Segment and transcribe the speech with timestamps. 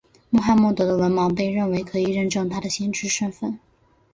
[0.31, 3.59] 穆罕默德的文盲被认为可以认证他的先知身份。